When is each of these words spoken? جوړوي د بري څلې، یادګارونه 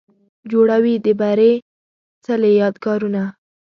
جوړوي 0.51 0.95
د 1.05 1.07
بري 1.19 1.53
څلې، 2.25 2.51
یادګارونه 2.61 3.21